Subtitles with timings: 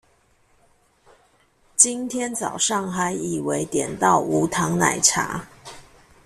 [1.75, 5.47] 今天早上還以為點到無糖奶茶